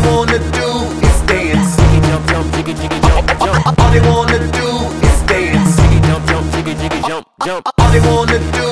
[0.00, 0.68] they wanna do
[1.06, 1.76] is dance.
[2.06, 3.80] Jump, jump, jiggy, jiggy, jump.
[3.80, 4.68] All they wanna do
[5.06, 5.76] is dance.
[6.06, 7.26] Jump, jump, jiggy, jiggy, jump.
[7.78, 8.67] All they wanna do.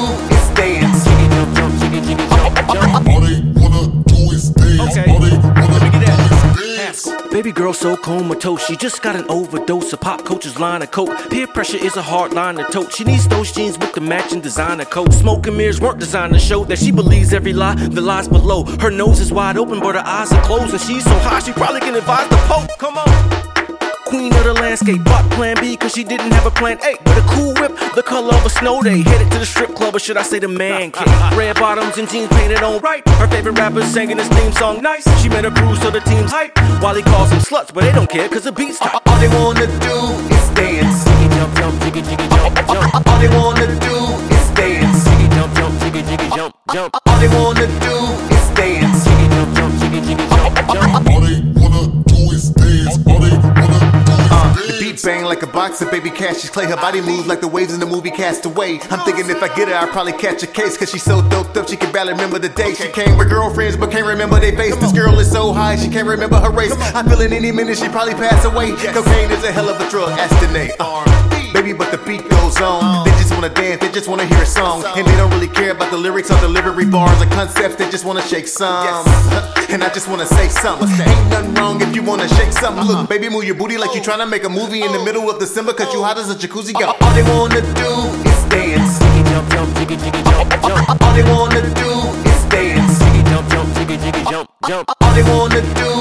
[7.47, 11.31] Baby girl so comatose, she just got an overdose of pop coach's line of coke.
[11.31, 12.93] Peer pressure is a hard line to tote.
[12.93, 15.13] She needs those jeans with the matching designer coat.
[15.13, 18.65] Smoke and mirrors weren't designed to show that she believes every lie that lies below.
[18.65, 21.53] Her nose is wide open, but her eyes are closed, and she's so high she
[21.53, 22.77] probably can advise the Pope.
[22.81, 23.46] Come on.
[24.07, 26.93] Queen of the landscape, bought plan B cause she didn't have a plan A.
[26.93, 29.03] With a cool whip, the color of a snow day.
[29.03, 31.07] Headed to the strip club, or should I say the man cave?
[31.37, 33.03] Red bottoms and jeans painted on right.
[33.19, 35.05] Her favorite rapper singing his theme song nice.
[35.21, 36.57] She made a cruise so the team's hype.
[36.81, 38.95] While he calls them sluts, but they don't care cause the beat's tight.
[39.07, 39.97] All they wanna do
[40.31, 41.05] is dance.
[41.05, 43.09] Jiggy jump, jump, jiggy, jiggy, jump, jump.
[43.09, 43.97] All they wanna do
[44.31, 45.03] is dance.
[45.03, 46.97] Jiggy jump, jump, jiggy, jiggy, jump, jump.
[47.07, 48.36] All they wanna do
[55.07, 56.67] bang like a boxer, baby Cassius Clay.
[56.67, 58.81] Her body moves like the waves in the movie Castaway.
[58.91, 60.77] I'm thinking if I get her, I'll probably catch a case.
[60.77, 62.75] Cause she's so doped up, she can barely remember the day.
[62.75, 64.75] She came with girlfriends, but can't remember their face.
[64.77, 66.73] This girl is so high, she can't remember her race.
[66.93, 68.73] I feel in any minute she probably pass away.
[68.73, 70.73] Cocaine is a hell of a drug, astonate.
[71.55, 73.06] Baby, but the beat goes on.
[73.37, 74.83] They just wanna dance, they just wanna hear a song.
[74.97, 78.07] And they don't really care about the lyrics or delivery bars or concepts, they just
[78.07, 79.05] wanna shake some.
[79.69, 80.89] And I just wanna say something.
[80.89, 82.87] Ain't nothing wrong if you wanna shake something.
[82.87, 83.07] Look, uh-huh.
[83.09, 85.05] baby, move your booty like you tryna make a movie in the oh.
[85.05, 86.73] middle of December, cause you hot as a jacuzzi.
[86.75, 86.97] Uh-uh.
[86.97, 87.05] Go.
[87.05, 87.93] All they wanna do
[88.25, 88.99] is dance.
[89.01, 90.89] Jiggy jump, jump, jiggy, jiggy, jump, jump.
[90.89, 91.05] Uh-uh.
[91.05, 91.93] All they wanna do
[92.31, 92.99] is dance.
[93.01, 94.89] Jiggy jump, jump, jiggy, jiggy, jump, jump.
[94.89, 95.05] Uh-uh.
[95.05, 95.96] All they wanna do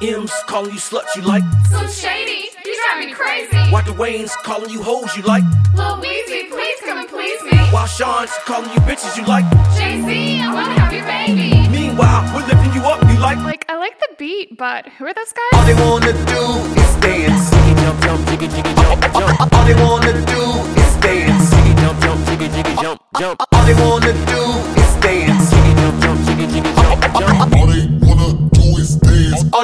[0.00, 0.22] is dance.
[0.22, 1.42] M's calling you sluts, you like.
[1.70, 3.56] So shady, you drive me crazy.
[3.70, 5.44] While Wayne's calling you hoes, you like.
[5.74, 7.58] Lil Weezy, please come and please me.
[7.72, 9.44] While Shawn's calling you bitches, you like.
[9.76, 11.68] Jay Z, I wanna have your baby.
[11.68, 13.38] Meanwhile, we're lifting you up, you like.
[13.38, 15.52] Like, I like the beat, but who are those guys?
[15.54, 15.76] All guys?
[15.76, 16.42] they wanna do
[16.80, 17.50] is dance.
[17.50, 19.54] Jiggy jump, jump, jiggy, jiggy, jump, jump.
[19.54, 20.42] All they wanna do
[20.80, 21.50] is dance.
[21.50, 23.42] Jiggy jump, jump, jiggy, jiggy, jump, jump.
[23.52, 24.01] All they wanna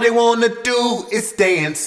[0.09, 1.87] they wanna do is dance.